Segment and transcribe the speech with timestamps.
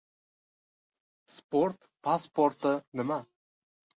[1.33, 3.21] Sport pasporti nima?